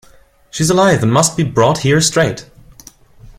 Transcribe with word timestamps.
She's 0.49 0.71
alive 0.71 1.03
and 1.03 1.13
must 1.13 1.37
be 1.37 1.43
brought 1.43 1.77
here 1.77 2.01
straight! 2.01 2.49